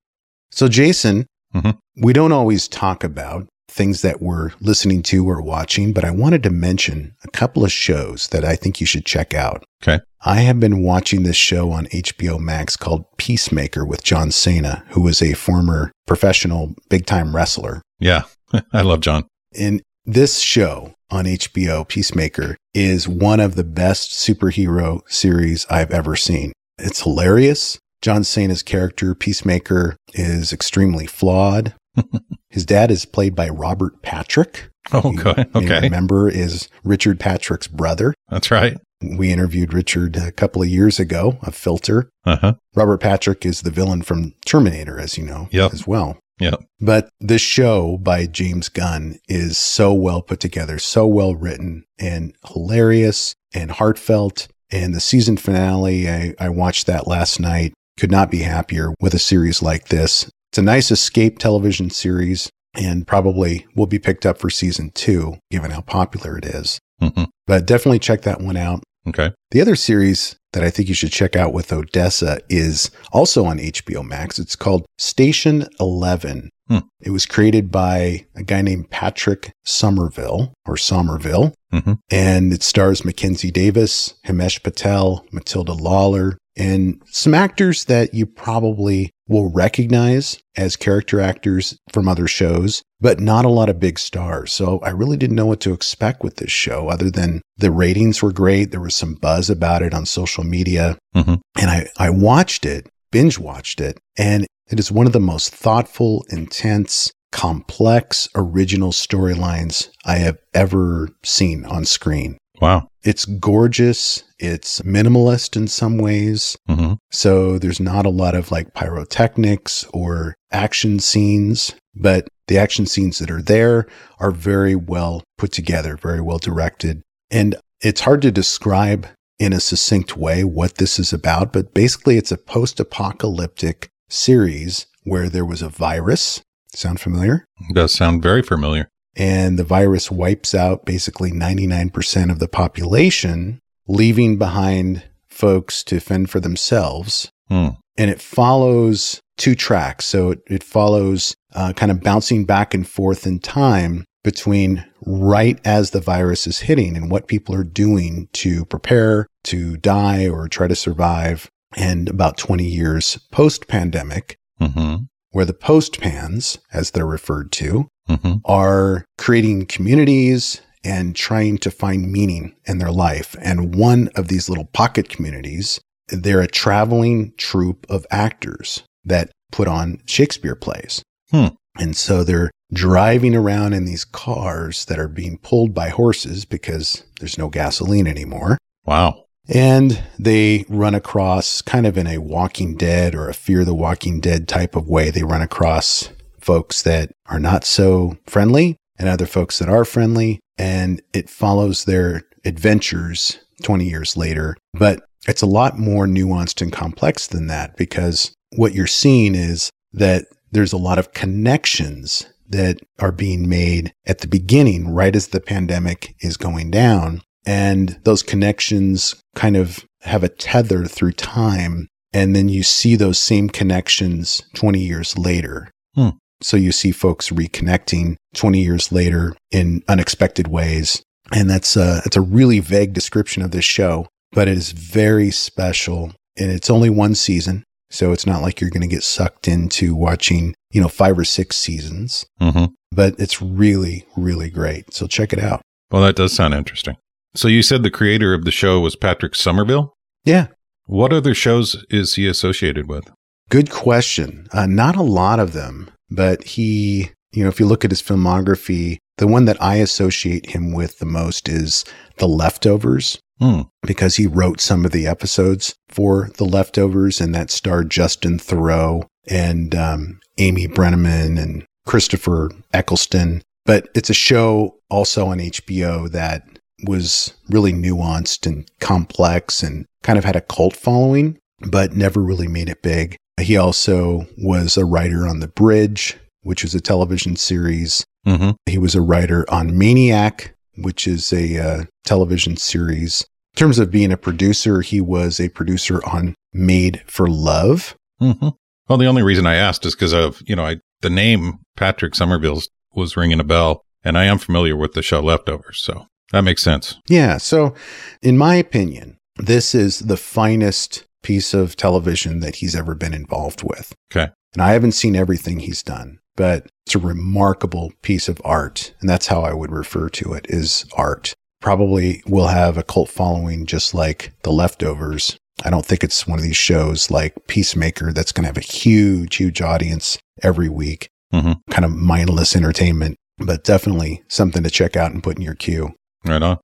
So, 0.49 0.67
Jason, 0.67 1.27
Mhm. 1.53 1.77
we 2.01 2.13
don't 2.13 2.31
always 2.31 2.67
talk 2.67 3.03
about 3.03 3.47
things 3.75 4.01
that 4.01 4.21
we're 4.21 4.51
listening 4.61 5.03
to 5.03 5.29
or 5.29 5.41
watching, 5.41 5.91
but 5.91 6.05
I 6.05 6.11
wanted 6.11 6.41
to 6.43 6.49
mention 6.49 7.13
a 7.23 7.31
couple 7.31 7.63
of 7.65 7.71
shows 7.71 8.27
that 8.29 8.45
I 8.45 8.55
think 8.55 8.79
you 8.79 8.87
should 8.87 9.05
check 9.05 9.33
out. 9.33 9.63
Okay. 9.83 9.99
I 10.21 10.37
have 10.37 10.59
been 10.59 10.81
watching 10.81 11.23
this 11.23 11.35
show 11.35 11.71
on 11.71 11.85
HBO 11.87 12.39
Max 12.39 12.77
called 12.77 13.05
Peacemaker 13.17 13.85
with 13.85 14.03
John 14.03 14.31
Cena, 14.31 14.83
who 14.89 15.01
was 15.01 15.21
a 15.21 15.33
former 15.33 15.91
professional 16.07 16.73
big 16.89 17.05
time 17.05 17.35
wrestler. 17.35 17.81
Yeah. 17.99 18.23
I 18.73 18.81
love 18.81 19.01
John. 19.01 19.27
And 19.57 19.81
this 20.05 20.39
show 20.39 20.95
on 21.11 21.25
HBO, 21.25 21.87
Peacemaker, 21.87 22.57
is 22.73 23.07
one 23.07 23.39
of 23.39 23.55
the 23.55 23.63
best 23.63 24.11
superhero 24.11 25.01
series 25.07 25.65
I've 25.69 25.91
ever 25.91 26.15
seen. 26.15 26.53
It's 26.79 27.03
hilarious. 27.03 27.77
John 28.01 28.23
Cena's 28.23 28.63
character, 28.63 29.15
Peacemaker, 29.15 29.97
is 30.13 30.53
extremely 30.53 31.07
flawed. 31.07 31.73
His 32.55 32.65
dad 32.65 32.89
is 32.89 33.03
played 33.05 33.35
by 33.35 33.49
Robert 33.49 34.01
Patrick. 34.01 34.69
Oh, 34.93 35.11
You 35.11 35.19
okay. 35.55 35.81
remember 35.81 36.29
is 36.29 36.69
Richard 36.85 37.19
Patrick's 37.19 37.67
brother. 37.67 38.13
That's 38.29 38.49
right. 38.49 38.77
We 39.01 39.29
interviewed 39.31 39.73
Richard 39.73 40.15
a 40.15 40.31
couple 40.31 40.61
of 40.61 40.69
years 40.69 40.97
ago, 40.99 41.37
a 41.43 41.51
Filter. 41.51 42.09
Uh 42.25 42.37
huh. 42.37 42.53
Robert 42.75 42.99
Patrick 43.01 43.45
is 43.45 43.61
the 43.61 43.71
villain 43.71 44.03
from 44.03 44.33
Terminator, 44.45 44.97
as 44.97 45.17
you 45.17 45.25
know, 45.25 45.49
Yep. 45.51 45.73
as 45.73 45.85
well. 45.85 46.17
Yep. 46.39 46.63
But 46.79 47.09
this 47.19 47.41
show 47.41 47.97
by 47.97 48.25
James 48.25 48.69
Gunn 48.69 49.19
is 49.27 49.57
so 49.57 49.93
well 49.93 50.21
put 50.21 50.39
together, 50.39 50.79
so 50.79 51.05
well 51.05 51.35
written, 51.35 51.83
and 51.99 52.33
hilarious 52.53 53.35
and 53.53 53.71
heartfelt. 53.71 54.47
And 54.71 54.95
the 54.95 54.99
season 55.01 55.35
finale, 55.37 56.09
I, 56.09 56.35
I 56.39 56.49
watched 56.49 56.87
that 56.87 57.05
last 57.07 57.39
night. 57.39 57.73
Could 57.99 58.11
not 58.11 58.29
be 58.31 58.39
happier 58.39 58.93
with 58.99 59.13
a 59.13 59.19
series 59.19 59.61
like 59.61 59.87
this. 59.87 60.29
It's 60.55 60.59
a 60.59 60.63
nice 60.63 60.89
escape 60.89 61.37
television 61.37 61.89
series 61.89 62.49
and 62.73 63.05
probably 63.05 63.67
will 63.75 63.87
be 63.87 63.99
picked 63.99 64.25
up 64.25 64.37
for 64.37 64.49
season 64.49 64.89
two, 64.91 65.35
given 65.51 65.71
how 65.71 65.81
popular 65.81 66.37
it 66.37 66.45
is. 66.45 66.79
hmm 67.01 67.25
But 67.45 67.65
definitely 67.65 67.99
check 67.99 68.21
that 68.21 68.39
one 68.39 68.55
out. 68.55 68.81
Okay. 69.05 69.31
The 69.51 69.59
other 69.59 69.75
series 69.75 70.37
that 70.53 70.63
I 70.63 70.69
think 70.69 70.87
you 70.87 70.95
should 70.95 71.11
check 71.11 71.35
out 71.35 71.51
with 71.51 71.73
Odessa 71.73 72.39
is 72.49 72.89
also 73.11 73.43
on 73.43 73.57
HBO 73.59 74.01
Max. 74.01 74.39
It's 74.39 74.55
called 74.55 74.85
Station 74.97 75.67
11. 75.77 76.49
Hmm. 76.69 76.77
It 77.01 77.09
was 77.09 77.25
created 77.25 77.69
by 77.69 78.25
a 78.33 78.43
guy 78.43 78.61
named 78.61 78.89
Patrick 78.89 79.51
Somerville 79.65 80.53
or 80.65 80.77
Somerville, 80.77 81.53
Mhm. 81.73 81.97
and 82.09 82.53
it 82.53 82.63
stars 82.63 83.03
Mackenzie 83.03 83.51
Davis, 83.51 84.13
Himesh 84.25 84.63
Patel, 84.63 85.25
Matilda 85.33 85.73
Lawler, 85.73 86.37
and 86.55 87.01
some 87.11 87.33
actors 87.33 87.83
that 87.83 88.13
you 88.13 88.25
probably 88.25 89.11
will 89.27 89.51
recognize 89.51 90.39
as 90.55 90.75
character 90.75 91.19
actors 91.19 91.77
from 91.91 92.07
other 92.07 92.27
shows, 92.27 92.83
but 93.01 93.19
not 93.19 93.45
a 93.45 93.49
lot 93.49 93.69
of 93.69 93.79
big 93.79 93.97
stars. 93.97 94.53
So 94.53 94.79
I 94.79 94.89
really 94.89 95.17
didn't 95.17 95.35
know 95.35 95.47
what 95.47 95.59
to 95.61 95.73
expect 95.73 96.23
with 96.23 96.37
this 96.37 96.51
show 96.51 96.89
other 96.89 97.09
than 97.09 97.41
the 97.57 97.71
ratings 97.71 98.21
were 98.21 98.31
great. 98.31 98.71
There 98.71 98.81
was 98.81 98.95
some 98.95 99.15
buzz 99.15 99.49
about 99.49 99.81
it 99.81 99.93
on 99.93 100.05
social 100.05 100.43
media. 100.43 100.97
Mhm. 101.15 101.39
And 101.59 101.69
I, 101.69 101.87
I 101.97 102.09
watched 102.09 102.65
it, 102.65 102.87
binge 103.11 103.39
watched 103.39 103.81
it, 103.81 103.97
and 104.17 104.45
it 104.69 104.79
is 104.79 104.91
one 104.91 105.07
of 105.07 105.13
the 105.13 105.19
most 105.19 105.53
thoughtful, 105.53 106.25
intense, 106.29 107.11
complex, 107.31 108.29
original 108.35 108.91
storylines 108.91 109.89
I 110.05 110.17
have 110.17 110.37
ever 110.53 111.09
seen 111.23 111.65
on 111.65 111.85
screen. 111.85 112.37
Wow. 112.61 112.87
It's 113.03 113.25
gorgeous. 113.25 114.23
It's 114.39 114.81
minimalist 114.81 115.55
in 115.55 115.67
some 115.67 115.97
ways. 115.97 116.57
hmm 116.67 116.93
So 117.11 117.59
there's 117.59 117.79
not 117.79 118.05
a 118.05 118.09
lot 118.09 118.35
of 118.35 118.51
like 118.51 118.73
pyrotechnics 118.73 119.85
or 119.93 120.35
action 120.51 120.99
scenes, 120.99 121.75
but 121.95 122.27
the 122.47 122.57
action 122.57 122.85
scenes 122.85 123.19
that 123.19 123.31
are 123.31 123.41
there 123.41 123.87
are 124.19 124.31
very 124.31 124.75
well 124.75 125.23
put 125.37 125.51
together, 125.51 125.97
very 125.97 126.21
well 126.21 126.37
directed. 126.37 127.01
And 127.31 127.55
it's 127.81 128.01
hard 128.01 128.21
to 128.23 128.31
describe 128.31 129.07
in 129.39 129.53
a 129.53 129.59
succinct 129.59 130.15
way 130.15 130.43
what 130.43 130.75
this 130.75 130.97
is 130.99 131.11
about, 131.11 131.51
but 131.51 131.73
basically 131.73 132.17
it's 132.17 132.31
a 132.31 132.37
post 132.37 132.79
apocalyptic 132.79 133.89
series 134.09 134.87
where 135.03 135.29
there 135.29 135.45
was 135.45 135.61
a 135.61 135.69
virus. 135.69 136.41
Sound 136.73 136.99
familiar? 136.99 137.45
Does 137.73 137.93
sound 137.93 138.21
very 138.21 138.41
familiar. 138.41 138.89
And 139.15 139.57
the 139.57 139.63
virus 139.63 140.11
wipes 140.11 140.53
out 140.53 140.85
basically 140.85 141.31
99% 141.31 142.31
of 142.31 142.39
the 142.39 142.47
population, 142.47 143.59
leaving 143.87 144.37
behind 144.37 145.03
folks 145.27 145.83
to 145.85 145.99
fend 145.99 146.29
for 146.29 146.39
themselves. 146.39 147.29
Hmm. 147.49 147.69
And 147.97 148.09
it 148.11 148.21
follows 148.21 149.21
two 149.37 149.55
tracks. 149.55 150.05
So 150.05 150.31
it, 150.31 150.41
it 150.47 150.63
follows 150.63 151.35
uh, 151.53 151.73
kind 151.73 151.91
of 151.91 152.01
bouncing 152.01 152.45
back 152.45 152.73
and 152.73 152.87
forth 152.87 153.25
in 153.25 153.39
time 153.39 154.05
between 154.23 154.85
right 155.05 155.59
as 155.63 155.91
the 155.91 156.01
virus 156.01 156.47
is 156.47 156.61
hitting 156.61 156.97
and 156.97 157.11
what 157.11 157.27
people 157.27 157.53
are 157.53 157.63
doing 157.63 158.27
to 158.33 158.65
prepare 158.65 159.27
to 159.43 159.77
die 159.77 160.27
or 160.27 160.47
try 160.47 160.67
to 160.67 160.75
survive, 160.75 161.47
and 161.77 162.09
about 162.09 162.37
20 162.37 162.65
years 162.65 163.19
post 163.31 163.67
pandemic, 163.67 164.35
hmm 164.59 164.95
where 165.35 165.43
the 165.43 165.53
post 165.53 165.99
pans, 165.99 166.59
as 166.71 166.91
they're 166.91 167.05
referred 167.05 167.51
to, 167.51 167.89
hmm 168.07 168.33
are 168.45 169.05
creating 169.17 169.65
communities 169.65 170.61
and 170.83 171.15
trying 171.15 171.57
to 171.57 171.71
find 171.71 172.11
meaning 172.11 172.55
in 172.65 172.77
their 172.77 172.91
life. 172.91 173.35
And 173.41 173.73
one 173.73 174.09
of 174.15 174.27
these 174.27 174.47
little 174.47 174.65
pocket 174.65 175.09
communities, 175.09 175.79
they're 176.09 176.41
a 176.41 176.47
traveling 176.47 177.33
troupe 177.37 177.85
of 177.89 178.05
actors 178.11 178.83
that 179.03 179.31
put 179.51 179.67
on 179.67 180.01
Shakespeare 180.05 180.55
plays. 180.55 181.01
Hmm. 181.31 181.47
And 181.79 181.97
so 181.97 182.23
they're 182.23 182.51
driving 182.73 183.35
around 183.35 183.73
in 183.73 183.85
these 183.85 184.05
cars 184.05 184.85
that 184.85 184.99
are 184.99 185.07
being 185.07 185.37
pulled 185.39 185.73
by 185.73 185.89
horses 185.89 186.45
because 186.45 187.03
there's 187.19 187.37
no 187.37 187.49
gasoline 187.49 188.07
anymore. 188.07 188.57
Wow. 188.85 189.25
And 189.47 190.03
they 190.17 190.65
run 190.69 190.95
across 190.95 191.61
kind 191.61 191.85
of 191.85 191.97
in 191.97 192.07
a 192.07 192.17
Walking 192.17 192.75
Dead 192.75 193.13
or 193.13 193.29
a 193.29 193.33
Fear 193.33 193.65
the 193.65 193.75
Walking 193.75 194.19
Dead 194.19 194.47
type 194.47 194.75
of 194.75 194.87
way. 194.87 195.11
They 195.11 195.23
run 195.23 195.41
across 195.41 196.09
folks 196.45 196.83
that 196.83 197.11
are 197.25 197.39
not 197.39 197.65
so 197.65 198.17
friendly 198.27 198.77
and 198.97 199.09
other 199.09 199.25
folks 199.25 199.59
that 199.59 199.69
are 199.69 199.83
friendly. 199.83 200.39
And 200.57 201.01
it 201.13 201.29
follows 201.29 201.83
their 201.83 202.21
adventures 202.45 203.39
20 203.63 203.85
years 203.85 204.15
later. 204.15 204.55
But 204.73 205.03
it's 205.27 205.41
a 205.41 205.47
lot 205.47 205.79
more 205.79 206.05
nuanced 206.05 206.61
and 206.61 206.71
complex 206.71 207.27
than 207.27 207.47
that 207.47 207.75
because 207.75 208.33
what 208.55 208.73
you're 208.73 208.87
seeing 208.87 209.35
is 209.35 209.69
that 209.93 210.25
there's 210.51 210.73
a 210.73 210.77
lot 210.77 210.99
of 210.99 211.13
connections 211.13 212.27
that 212.47 212.77
are 212.99 213.11
being 213.11 213.49
made 213.49 213.91
at 214.05 214.19
the 214.19 214.27
beginning, 214.27 214.87
right 214.89 215.15
as 215.15 215.29
the 215.29 215.41
pandemic 215.41 216.15
is 216.19 216.37
going 216.37 216.69
down. 216.69 217.21
And 217.45 217.99
those 218.03 218.23
connections 218.23 219.15
kind 219.35 219.57
of 219.57 219.83
have 220.01 220.23
a 220.23 220.29
tether 220.29 220.85
through 220.85 221.13
time. 221.13 221.87
And 222.13 222.35
then 222.35 222.47
you 222.47 222.63
see 222.63 222.95
those 222.95 223.17
same 223.17 223.49
connections 223.49 224.43
20 224.53 224.79
years 224.79 225.17
later. 225.17 225.71
Hmm. 225.95 226.09
So 226.41 226.57
you 226.57 226.71
see 226.71 226.91
folks 226.91 227.29
reconnecting 227.29 228.15
20 228.35 228.61
years 228.61 228.91
later 228.91 229.35
in 229.51 229.83
unexpected 229.87 230.47
ways. 230.47 231.01
And 231.33 231.49
that's 231.49 231.75
a, 231.75 232.01
it's 232.05 232.17
a 232.17 232.21
really 232.21 232.59
vague 232.59 232.93
description 232.93 233.41
of 233.41 233.51
this 233.51 233.65
show, 233.65 234.07
but 234.31 234.47
it 234.47 234.57
is 234.57 234.71
very 234.71 235.31
special. 235.31 236.13
And 236.37 236.51
it's 236.51 236.69
only 236.69 236.89
one 236.89 237.15
season. 237.15 237.63
So 237.89 238.11
it's 238.11 238.25
not 238.25 238.41
like 238.41 238.59
you're 238.59 238.69
going 238.69 238.81
to 238.81 238.87
get 238.87 239.03
sucked 239.03 239.47
into 239.47 239.95
watching, 239.95 240.53
you 240.71 240.81
know, 240.81 240.87
five 240.87 241.17
or 241.17 241.23
six 241.23 241.55
seasons, 241.55 242.25
hmm 242.39 242.65
but 242.91 243.13
it's 243.19 243.41
really, 243.41 244.05
really 244.15 244.49
great. 244.49 244.93
So 244.93 245.05
check 245.05 245.33
it 245.33 245.39
out. 245.39 245.61
Well, 245.91 246.01
that 246.03 246.15
does 246.15 246.33
sound 246.33 246.53
interesting. 246.53 246.95
So 247.35 247.49
you 247.49 247.61
said 247.61 247.83
the 247.83 247.91
creator 247.91 248.33
of 248.33 248.45
the 248.45 248.51
show 248.51 248.79
was 248.79 248.95
Patrick 248.95 249.35
Somerville. 249.35 249.93
Yeah. 250.23 250.47
What 250.85 251.11
other 251.11 251.33
shows 251.33 251.83
is 251.89 252.15
he 252.15 252.25
associated 252.27 252.87
with? 252.87 253.11
Good 253.49 253.69
question. 253.69 254.47
Uh, 254.53 254.65
not 254.65 254.95
a 254.95 255.01
lot 255.01 255.39
of 255.39 255.51
them, 255.51 255.91
but 256.09 256.43
he, 256.43 257.09
you 257.31 257.43
know, 257.43 257.49
if 257.49 257.59
you 257.59 257.65
look 257.65 257.83
at 257.85 257.91
his 257.91 258.01
filmography, 258.01 258.97
the 259.17 259.27
one 259.27 259.45
that 259.45 259.61
I 259.61 259.75
associate 259.75 260.51
him 260.51 260.73
with 260.73 260.99
the 260.99 261.05
most 261.05 261.47
is 261.49 261.85
The 262.17 262.27
Leftovers, 262.27 263.19
Hmm. 263.39 263.61
because 263.85 264.15
he 264.15 264.27
wrote 264.27 264.61
some 264.61 264.85
of 264.85 264.91
the 264.91 265.07
episodes 265.07 265.75
for 265.89 266.29
The 266.37 266.45
Leftovers, 266.45 267.19
and 267.19 267.35
that 267.35 267.51
starred 267.51 267.89
Justin 267.91 268.37
Theroux 268.39 269.03
and 269.27 269.75
um, 269.75 270.19
Amy 270.37 270.67
Brenneman 270.67 271.41
and 271.41 271.65
Christopher 271.85 272.51
Eccleston. 272.73 273.41
But 273.65 273.89
it's 273.95 274.09
a 274.09 274.13
show 274.13 274.75
also 274.89 275.27
on 275.27 275.39
HBO 275.39 276.09
that 276.11 276.43
was 276.85 277.33
really 277.49 277.73
nuanced 277.73 278.45
and 278.45 278.69
complex 278.79 279.63
and 279.63 279.85
kind 280.03 280.17
of 280.19 280.23
had 280.25 280.35
a 280.35 280.41
cult 280.41 280.75
following, 280.75 281.37
but 281.69 281.95
never 281.95 282.21
really 282.21 282.47
made 282.47 282.69
it 282.69 282.81
big. 282.81 283.17
He 283.39 283.57
also 283.57 284.27
was 284.37 284.77
a 284.77 284.85
writer 284.85 285.27
on 285.27 285.39
The 285.39 285.47
Bridge, 285.47 286.17
which 286.41 286.63
is 286.63 286.73
a 286.73 286.81
television 286.81 287.35
series. 287.35 288.05
hmm 288.25 288.51
He 288.65 288.77
was 288.77 288.95
a 288.95 289.01
writer 289.01 289.45
on 289.49 289.77
Maniac, 289.77 290.55
which 290.77 291.07
is 291.07 291.33
a 291.33 291.57
uh, 291.57 291.83
television 292.05 292.57
series. 292.57 293.25
In 293.53 293.57
terms 293.59 293.79
of 293.79 293.91
being 293.91 294.11
a 294.11 294.17
producer, 294.17 294.81
he 294.81 295.01
was 295.01 295.39
a 295.39 295.49
producer 295.49 296.01
on 296.05 296.35
Made 296.53 297.03
for 297.07 297.27
Love. 297.27 297.95
hmm 298.19 298.49
Well, 298.87 298.97
the 298.97 299.05
only 299.07 299.23
reason 299.23 299.45
I 299.45 299.55
asked 299.55 299.85
is 299.85 299.95
because 299.95 300.13
of, 300.13 300.41
you 300.45 300.55
know, 300.55 300.65
I, 300.65 300.77
the 301.01 301.09
name 301.09 301.59
Patrick 301.75 302.15
Somerville 302.15 302.61
was 302.93 303.17
ringing 303.17 303.39
a 303.39 303.43
bell, 303.45 303.83
and 304.03 304.17
I 304.17 304.25
am 304.25 304.37
familiar 304.37 304.75
with 304.77 304.93
the 304.93 305.01
show 305.01 305.19
Leftovers. 305.19 305.81
So 305.81 306.07
that 306.31 306.43
makes 306.43 306.63
sense. 306.63 306.97
Yeah. 307.09 307.37
So, 307.37 307.73
in 308.21 308.37
my 308.37 308.55
opinion, 308.55 309.17
this 309.37 309.75
is 309.75 309.99
the 309.99 310.17
finest 310.17 311.05
piece 311.25 311.53
of 311.53 311.75
television 311.75 312.39
that 312.41 312.57
he's 312.57 312.75
ever 312.75 312.93
been 312.93 313.13
involved 313.13 313.63
with. 313.63 313.93
Okay. 314.11 314.31
And 314.53 314.61
I 314.61 314.73
haven't 314.73 314.91
seen 314.91 315.15
everything 315.15 315.59
he's 315.59 315.81
done, 315.83 316.19
but 316.35 316.67
it's 316.85 316.95
a 316.95 316.99
remarkable 316.99 317.91
piece 318.03 318.29
of 318.29 318.39
art. 318.45 318.93
And 319.01 319.09
that's 319.09 319.27
how 319.27 319.41
I 319.41 319.53
would 319.53 319.71
refer 319.71 320.07
to 320.09 320.33
it 320.33 320.45
is 320.49 320.85
art. 320.95 321.33
Probably 321.61 322.21
will 322.27 322.47
have 322.47 322.77
a 322.77 322.83
cult 322.83 323.09
following 323.09 323.65
just 323.65 323.93
like 323.95 324.33
The 324.43 324.51
Leftovers. 324.51 325.35
I 325.63 325.69
don't 325.71 325.85
think 325.85 326.03
it's 326.03 326.27
one 326.27 326.37
of 326.37 326.43
these 326.43 326.57
shows 326.57 327.09
like 327.09 327.33
Peacemaker 327.47 328.13
that's 328.13 328.31
going 328.31 328.43
to 328.43 328.49
have 328.49 328.57
a 328.57 328.61
huge, 328.61 329.37
huge 329.37 329.61
audience 329.61 330.17
every 330.43 330.69
week. 330.69 331.09
Mhm. 331.33 331.59
Kind 331.71 331.85
of 331.85 331.91
mindless 331.91 332.55
entertainment, 332.55 333.15
but 333.39 333.63
definitely 333.63 334.21
something 334.27 334.63
to 334.63 334.69
check 334.69 334.95
out 334.95 335.11
and 335.11 335.23
put 335.23 335.37
in 335.37 335.41
your 335.41 335.55
queue. 335.55 335.95
Right 336.23 336.43
on. 336.43 336.59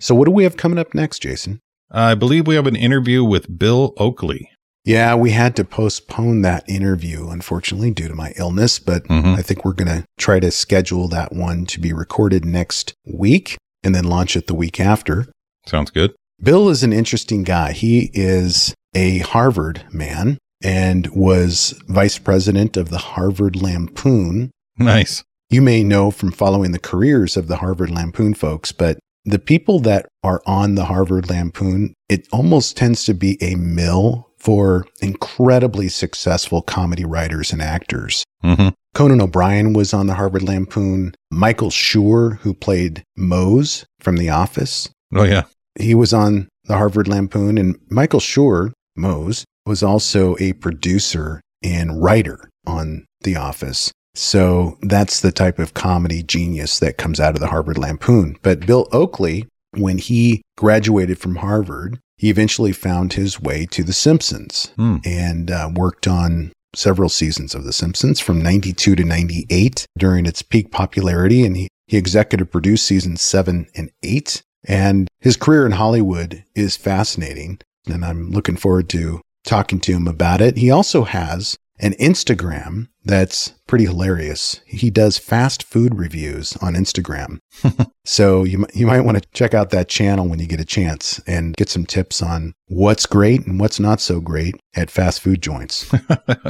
So, 0.00 0.14
what 0.14 0.26
do 0.26 0.32
we 0.32 0.44
have 0.44 0.56
coming 0.56 0.78
up 0.78 0.94
next, 0.94 1.20
Jason? 1.20 1.60
I 1.92 2.14
believe 2.14 2.46
we 2.46 2.54
have 2.54 2.66
an 2.66 2.76
interview 2.76 3.22
with 3.22 3.58
Bill 3.58 3.92
Oakley. 3.98 4.48
Yeah, 4.84 5.14
we 5.14 5.30
had 5.30 5.54
to 5.56 5.64
postpone 5.64 6.42
that 6.42 6.68
interview, 6.68 7.28
unfortunately, 7.28 7.92
due 7.92 8.08
to 8.08 8.14
my 8.14 8.32
illness, 8.36 8.78
but 8.80 9.06
Mhm. 9.06 9.36
I 9.38 9.42
think 9.42 9.64
we're 9.64 9.74
going 9.74 9.88
to 10.00 10.04
try 10.18 10.40
to 10.40 10.50
schedule 10.50 11.06
that 11.08 11.32
one 11.32 11.66
to 11.66 11.78
be 11.78 11.92
recorded 11.92 12.44
next 12.44 12.94
week 13.06 13.56
and 13.84 13.94
then 13.94 14.04
launch 14.04 14.34
it 14.36 14.46
the 14.48 14.54
week 14.54 14.80
after. 14.80 15.28
Sounds 15.66 15.90
good. 15.90 16.12
Bill 16.42 16.68
is 16.68 16.82
an 16.82 16.92
interesting 16.92 17.44
guy. 17.44 17.72
He 17.72 18.10
is 18.12 18.74
a 18.94 19.18
Harvard 19.18 19.84
man 19.92 20.38
and 20.64 21.06
was 21.08 21.74
vice 21.88 22.18
president 22.18 22.76
of 22.76 22.88
the 22.88 22.98
Harvard 22.98 23.54
Lampoon. 23.54 24.50
Nice. 24.78 25.22
You 25.50 25.62
may 25.62 25.84
know 25.84 26.10
from 26.10 26.32
following 26.32 26.72
the 26.72 26.78
careers 26.80 27.36
of 27.36 27.46
the 27.46 27.56
Harvard 27.58 27.90
Lampoon 27.90 28.34
folks, 28.34 28.72
but 28.72 28.98
the 29.24 29.38
people 29.38 29.78
that 29.80 30.06
are 30.22 30.42
on 30.46 30.74
the 30.74 30.86
Harvard 30.86 31.28
Lampoon, 31.30 31.94
it 32.08 32.26
almost 32.32 32.76
tends 32.76 33.04
to 33.04 33.14
be 33.14 33.38
a 33.42 33.54
mill 33.54 34.28
for 34.38 34.86
incredibly 35.00 35.88
successful 35.88 36.62
comedy 36.62 37.04
writers 37.04 37.52
and 37.52 37.62
actors. 37.62 38.24
hmm 38.42 38.68
Conan 38.94 39.22
O'Brien 39.22 39.72
was 39.72 39.94
on 39.94 40.06
the 40.06 40.14
Harvard 40.14 40.42
Lampoon. 40.42 41.14
Michael 41.30 41.70
Schur, 41.70 42.36
who 42.40 42.52
played 42.52 43.02
Mose 43.16 43.86
from 44.00 44.18
The 44.18 44.28
Office, 44.28 44.90
Oh, 45.14 45.22
yeah. 45.22 45.44
he 45.78 45.94
was 45.94 46.12
on 46.12 46.48
the 46.64 46.76
Harvard 46.76 47.08
Lampoon. 47.08 47.56
And 47.56 47.78
Michael 47.88 48.20
Schur, 48.20 48.72
Mose, 48.94 49.46
was 49.64 49.82
also 49.82 50.36
a 50.40 50.52
producer 50.52 51.40
and 51.62 52.02
writer 52.02 52.50
on 52.66 53.06
The 53.22 53.36
Office. 53.36 53.90
So 54.14 54.78
that's 54.82 55.20
the 55.20 55.32
type 55.32 55.58
of 55.58 55.74
comedy 55.74 56.22
genius 56.22 56.78
that 56.80 56.98
comes 56.98 57.18
out 57.18 57.34
of 57.34 57.40
the 57.40 57.48
Harvard 57.48 57.78
Lampoon. 57.78 58.36
But 58.42 58.66
Bill 58.66 58.88
Oakley, 58.92 59.46
when 59.74 59.98
he 59.98 60.42
graduated 60.56 61.18
from 61.18 61.36
Harvard, 61.36 61.98
he 62.18 62.28
eventually 62.30 62.72
found 62.72 63.14
his 63.14 63.40
way 63.40 63.66
to 63.66 63.82
The 63.82 63.92
Simpsons 63.92 64.70
Hmm. 64.76 64.96
and 65.04 65.50
uh, 65.50 65.70
worked 65.74 66.06
on 66.06 66.52
several 66.74 67.08
seasons 67.08 67.54
of 67.54 67.64
The 67.64 67.72
Simpsons 67.72 68.20
from 68.20 68.40
92 68.42 68.96
to 68.96 69.04
98 69.04 69.86
during 69.98 70.26
its 70.26 70.42
peak 70.42 70.70
popularity. 70.70 71.44
And 71.44 71.56
he, 71.56 71.68
he 71.86 71.96
executive 71.96 72.50
produced 72.50 72.86
seasons 72.86 73.22
seven 73.22 73.66
and 73.74 73.90
eight. 74.02 74.42
And 74.64 75.08
his 75.20 75.36
career 75.36 75.66
in 75.66 75.72
Hollywood 75.72 76.44
is 76.54 76.76
fascinating. 76.76 77.60
And 77.88 78.04
I'm 78.04 78.30
looking 78.30 78.56
forward 78.56 78.88
to 78.90 79.20
talking 79.44 79.80
to 79.80 79.92
him 79.92 80.06
about 80.06 80.40
it. 80.40 80.56
He 80.56 80.70
also 80.70 81.02
has 81.02 81.56
an 81.82 81.94
Instagram 81.94 82.88
that's 83.04 83.54
pretty 83.66 83.84
hilarious. 83.84 84.60
He 84.64 84.88
does 84.88 85.18
fast 85.18 85.64
food 85.64 85.96
reviews 85.96 86.56
on 86.58 86.74
Instagram. 86.74 87.38
so 88.04 88.44
you, 88.44 88.64
you 88.72 88.86
might 88.86 89.00
want 89.00 89.20
to 89.20 89.28
check 89.32 89.52
out 89.52 89.70
that 89.70 89.88
channel 89.88 90.28
when 90.28 90.38
you 90.38 90.46
get 90.46 90.60
a 90.60 90.64
chance 90.64 91.20
and 91.26 91.56
get 91.56 91.68
some 91.68 91.84
tips 91.84 92.22
on 92.22 92.54
what's 92.68 93.04
great 93.04 93.44
and 93.46 93.58
what's 93.58 93.80
not 93.80 94.00
so 94.00 94.20
great 94.20 94.54
at 94.76 94.90
fast 94.90 95.20
food 95.20 95.42
joints, 95.42 95.92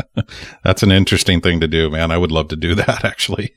That's 0.65 0.83
an 0.83 0.93
interesting 0.93 1.41
thing 1.41 1.61
to 1.61 1.69
do, 1.69 1.91
man. 1.91 2.11
I 2.11 2.19
would 2.19 2.33
love 2.33 2.49
to 2.49 2.57
do 2.57 2.75
that, 2.77 3.05
actually. 3.05 3.55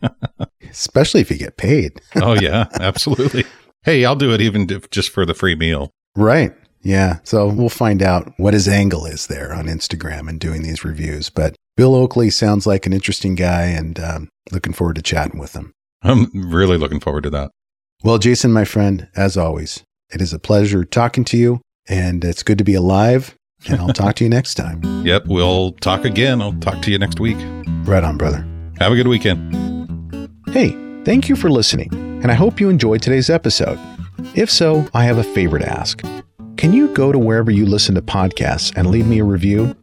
especially 0.70 1.22
if 1.22 1.30
you 1.30 1.38
get 1.38 1.58
paid. 1.58 2.02
oh, 2.16 2.34
yeah, 2.34 2.68
absolutely. 2.80 3.44
Hey, 3.84 4.06
I'll 4.06 4.16
do 4.16 4.34
it 4.34 4.42
even 4.42 4.70
if 4.72 4.90
just 4.90 5.10
for 5.10 5.26
the 5.26 5.34
free 5.34 5.56
meal. 5.56 5.92
Right. 6.16 6.54
Yeah. 6.82 7.20
So 7.24 7.48
we'll 7.48 7.70
find 7.70 8.02
out 8.02 8.32
what 8.38 8.54
his 8.54 8.68
angle 8.68 9.06
is 9.06 9.28
there 9.28 9.54
on 9.54 9.66
Instagram 9.66 10.30
and 10.30 10.40
doing 10.40 10.62
these 10.62 10.86
reviews. 10.86 11.30
But 11.30 11.56
Bill 11.78 11.94
Oakley 11.94 12.30
sounds 12.30 12.66
like 12.66 12.86
an 12.86 12.94
interesting 12.94 13.36
guy 13.36 13.64
and 13.64 14.00
um, 14.00 14.30
looking 14.52 14.72
forward 14.72 14.96
to 14.96 15.02
chatting 15.02 15.40
with 15.40 15.54
him. 15.54 15.74
I'm 16.02 16.30
really 16.34 16.78
looking 16.78 17.02
forward 17.02 17.24
to 17.24 17.30
that. 17.32 17.52
Well, 18.04 18.18
Jason, 18.18 18.54
my 18.54 18.64
friend, 18.64 19.10
as 19.16 19.36
always, 19.36 19.84
it 20.10 20.22
is 20.22 20.34
a 20.34 20.40
pleasure 20.40 20.86
talking 20.86 21.26
to 21.26 21.38
you 21.38 21.60
and 21.88 22.24
it's 22.24 22.44
good 22.44 22.58
to 22.60 22.64
be 22.64 22.76
alive. 22.76 23.36
And 23.68 23.82
I'll 23.82 23.94
talk 23.94 24.16
to 24.18 24.24
you 24.24 24.30
next 24.30 24.56
time. 24.56 24.82
Yep, 25.06 25.28
we'll 25.28 25.74
talk 25.74 26.04
again. 26.04 26.42
I'll 26.42 26.54
talk 26.54 26.82
to 26.82 26.92
you 26.92 26.98
next 26.98 27.20
week. 27.20 27.38
Right 27.84 28.04
on, 28.04 28.18
brother. 28.18 28.44
Have 28.80 28.92
a 28.92 28.96
good 28.96 29.08
weekend. 29.08 29.54
Hey, 30.50 30.70
thank 31.04 31.30
you 31.30 31.36
for 31.36 31.52
listening, 31.52 31.94
and 32.24 32.32
I 32.32 32.34
hope 32.34 32.60
you 32.60 32.70
enjoyed 32.70 33.04
today's 33.04 33.30
episode. 33.30 33.78
If 34.34 34.50
so, 34.50 34.88
I 34.96 35.04
have 35.04 35.20
a 35.20 35.24
favor 35.24 35.60
to 35.60 35.70
ask. 35.70 36.02
Can 36.58 36.74
you 36.74 36.88
go 36.96 37.12
to 37.12 37.20
wherever 37.20 37.52
you 37.52 37.68
listen 37.68 37.94
to 37.96 38.02
podcasts 38.02 38.76
and 38.76 38.90
leave 38.90 39.06
me 39.06 39.20
a 39.20 39.24
review? 39.24 39.76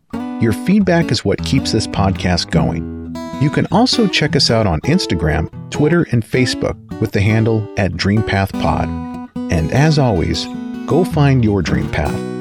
Your 0.42 0.52
feedback 0.52 1.12
is 1.12 1.24
what 1.24 1.44
keeps 1.44 1.70
this 1.70 1.86
podcast 1.86 2.50
going. 2.50 3.14
You 3.40 3.48
can 3.48 3.68
also 3.70 4.08
check 4.08 4.34
us 4.34 4.50
out 4.50 4.66
on 4.66 4.80
Instagram, 4.80 5.48
Twitter, 5.70 6.04
and 6.10 6.24
Facebook 6.24 6.76
with 7.00 7.12
the 7.12 7.20
handle 7.20 7.72
at 7.76 7.92
DreamPathPod. 7.92 9.30
And 9.52 9.70
as 9.70 10.00
always, 10.00 10.46
go 10.86 11.04
find 11.04 11.44
your 11.44 11.62
dream 11.62 11.88
path 11.92 12.31